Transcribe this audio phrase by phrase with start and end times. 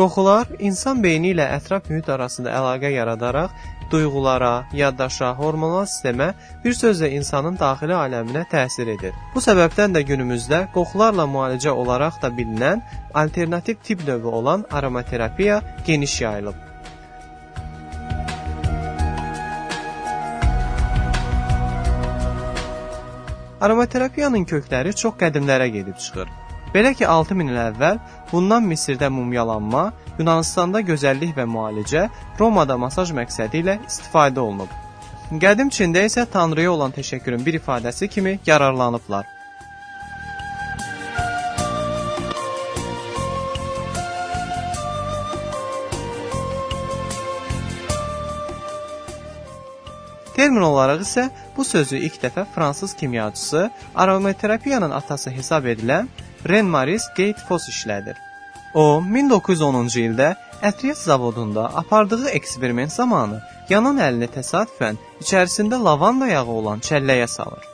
[0.00, 3.50] Qoxular insan beyni ilə ətraf mühit arasında əlaqə yaradaraq
[3.90, 6.30] duyğulara, yaddaşa, hormonal sistemə,
[6.64, 9.12] bir sözlə insanın daxili aləminə təsir edir.
[9.34, 12.80] Bu səbəbdən də günümüzdə qoxularla müalicə olaraq da bilinən
[13.12, 16.54] alternativ tibb növü olan aromaterapiya geniş yayılıb.
[23.60, 26.30] Aromaterapiyanın kökləri çox qədimlərə gedib çıxır.
[26.74, 27.98] Belə ki, 6000 il əvvəl
[28.30, 29.88] bundan Misirdə mumyalanma,
[30.20, 32.04] Yunanıstanda gözəllik və müalicə,
[32.38, 34.70] Romada masaj məqsədi ilə istifadə olunub.
[35.42, 39.26] Qədim Çində isə Tanrıya olan təşəkkürün bir ifadəsi kimi yararlanıblar.
[50.38, 51.26] Termin olaraq isə
[51.56, 56.06] bu sözü ilk dəfə fransız kimyaçısı, aromaterapiyanın atası hesab edilən
[56.48, 58.16] Ren-Maris Gate-Foss işlədir.
[58.74, 60.30] O, 1910-cu ildə
[60.62, 67.66] ətriyyat zavodunda apardığı eksperiment zamanı yanan əlini təsadüfən içərisində lavanda yağı olan çəlləyə salır.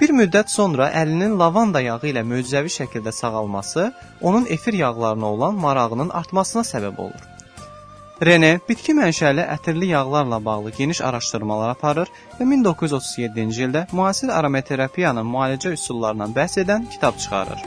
[0.00, 6.10] Bir müddət sonra əlinin lavanda yağı ilə möcüzəvi şəkildə sağalması onun efir yağlarına olan marağının
[6.10, 7.33] artmasına səbəb olur.
[8.24, 15.74] Rene bitki mənşəli ətirli yağlarla bağlı geniş araşdırmalar aparır və 1937-ci ildə müasir aromaterapiyanın müalicə
[15.76, 17.60] üsullarından bəhs edən kitab çıxarır.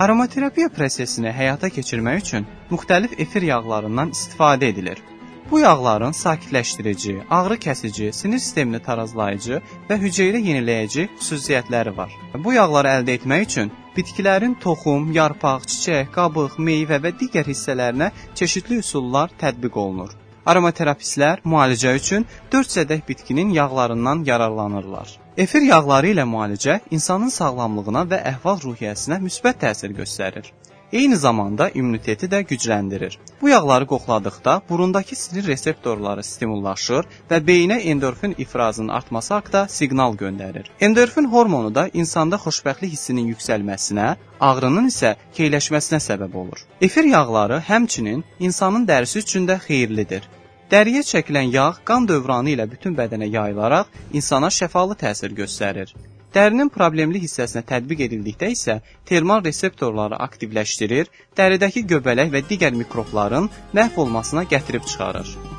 [0.00, 5.02] Aromaterapiya prosesini həyata keçirmək üçün müxtəlif efir yağlarından istifadə edilir.
[5.50, 12.16] Bu yağların sakitləşdirici, ağrı kəsici, sinir sistemini tarazlayıcı və hüceyrə yeniləyici xüsusiyyətləri var.
[12.44, 18.80] Bu yağları əldə etmək üçün bitkilərin toxum, yarpaq, çiçək, qabıq, meyvə və digər hissələrinə çeşidli
[18.80, 20.16] üsullar tətbiq olunur.
[20.46, 25.19] Aromaterapistlər müalicə üçün 4 sədək bitkinin yağlarından yararlanırlar.
[25.36, 30.48] Efir yağları ilə müalicə insanın sağlamlığına və əhval-ruhiyyəsinə müsbət təsir göstərir.
[30.92, 33.14] Eyni zamanda immuniteti də gücləndirir.
[33.42, 40.66] Bu yağları qoxladıqda burundakı sinir reseptorları stimullaşır və beyinə endorfin ifrazının artması haqqında siqnal göndərir.
[40.80, 44.08] Endorfin hormonu da insanda xoşbəxtlik hissinin yüksəlməsinə,
[44.40, 46.66] ağrının isə keyləşməsinə səbəb olur.
[46.80, 50.26] Efir yağları həmçinin insanın dərisi üçün də xeyirlidir.
[50.70, 53.88] Dəriyə çəkilən yağ qan dövranı ilə bütün bədənə yayılaraq
[54.20, 55.90] insana şəfalı təsir göstərir.
[56.36, 58.78] Dərinin problemli hissəsinə tətbiq edildikdə isə
[59.10, 61.10] termal reseptorları aktivləşdirir,
[61.40, 65.49] dəridəki göbələk və digər mikrobların məhv olmasına gətirib çıxarır.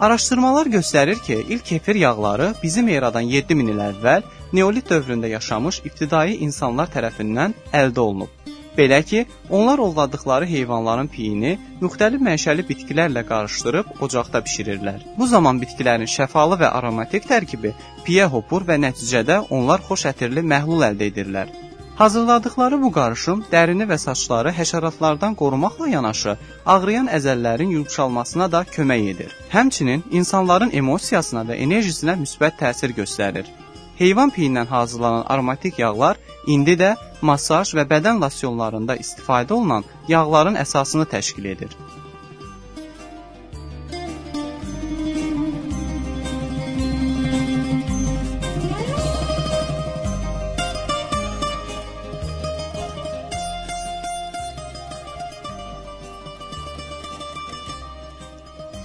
[0.00, 4.22] Araşdırmalar göstərir ki, ilk kefir yağları bizim eradan 7000 il əvvəl
[4.52, 7.52] neolit dövründə yaşamış ibtidai insanlar tərəfindən
[7.82, 8.32] əldə olunub.
[8.78, 11.52] Belə ki, onlar ovladıqları heyvanların piyini
[11.82, 15.04] müxtəlif mənşəli bitkilərlə qarışdırıb ocaqda bişirirlər.
[15.18, 17.74] Bu zaman bitkilərin şəfalı və aromatik tərkibi
[18.06, 21.52] piyə hopur və nəticədə onlar xoş ətirli məhlul əldə edirlər.
[22.00, 26.32] Hazırladıkları bu qarışım dərini və saçları həşəratlardan qorumaqla yanaşı,
[26.74, 29.34] ağrıyan əzəllərin yumşalmasına da kömək edir.
[29.52, 33.44] Həmçinin insanların emosiyasına və enerjisinə müsbət təsir göstərir.
[34.00, 36.16] Heyvan piyindən hazırlanan aromatik yağlar
[36.46, 41.76] indi də masaj və bədən losyonlarında istifadə olunan yağların əsasını təşkil edir.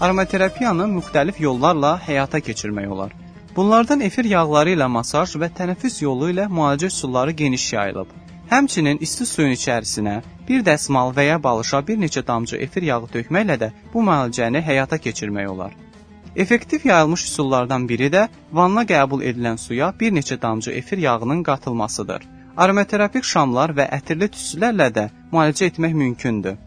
[0.06, 3.14] Aromaterapiyanı müxtəlif yollarla həyata keçirmək olar.
[3.56, 8.12] Bunlardan efir yağları ilə masaj və tənəffüs yolu ilə müalicə üsulları geniş yayılıb.
[8.52, 10.14] Həmçinin isti suyun içərisinə
[10.50, 15.00] bir dəsmal və ya balışa bir neçə damcı efir yağı tökməklə də bu müalicəni həyata
[15.08, 15.74] keçirmək olar.
[16.36, 18.28] Effektiv yayılmış üsullardan biri də
[18.60, 22.30] vanna qəbul edilən suya bir neçə damcı efir yağının qatılmasıdır.
[22.58, 26.62] Aromaterapik şamlar və ətirli tüstülərlə də müalicə etmək mümkündür.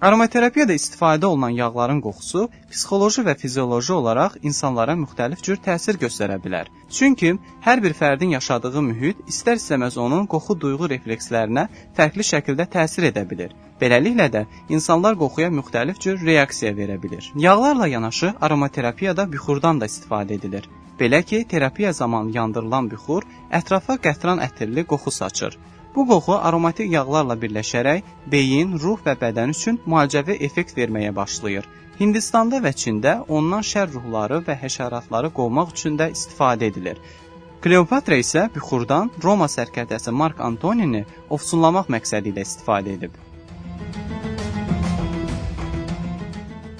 [0.00, 6.70] Aromaterapiyada istifadə olunan yağların qoxusu psixoloji və fizioloji olaraq insanlara müxtəlif cür təsir göstərə bilər.
[6.88, 7.34] Çünki
[7.66, 11.66] hər bir fərdin yaşadığı mühit istər-istəməz onun qoxu duyğu reflekslərinə
[11.98, 13.52] fərqli şəkildə təsir edə bilir.
[13.82, 14.42] Beləliklə də
[14.76, 17.32] insanlar qoxuya müxtəlif cür reaksiya verə bilir.
[17.36, 20.64] Yağlarla yanaşı aromaterapiyada bixurdan da istifadə edilir.
[21.00, 23.28] Belə ki, terapiya zamanı yandırılan bixur
[23.60, 25.58] ətrafa qətran ətirli qoxu saçır.
[25.94, 31.64] Bu qoxu aromatik yağlarla birləşərək beyin, ruh və bədən üçün müalicəvi effekt verməyə başlayır.
[32.00, 37.00] Hindistanda və Çində ondan şər ruhları və həşəratları qovmaq üçün də istifadə edilir.
[37.64, 41.02] Kleopatra isə büxurdan Roma sərkərdəsi Mark Antonini
[41.36, 43.18] ofsunlamaq məqsədi ilə istifadə edib.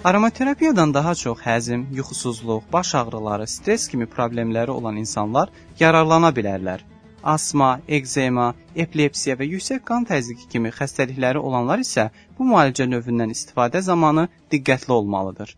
[0.05, 6.87] Aromaterapiyadan daha çox həzm, yuxusuzluq, baş ağrıları, stress kimi problemləri olan insanlar yararlana bilərlər
[7.23, 12.09] asma, ekzema, epilepsiya və yüksək qan təzyiqi kimi xəstəlikləri olanlar isə
[12.39, 15.57] bu müalicə növündən istifadə zamanı diqqətli olmalıdır.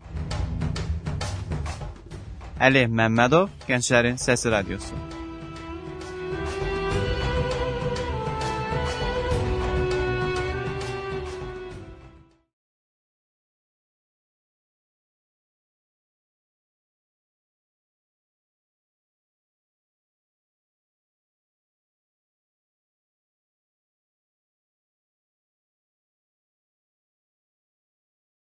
[2.63, 5.22] Əli Məmmədov, Gənclərin Səsi Radiosu.